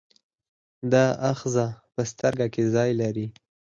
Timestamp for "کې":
2.53-2.63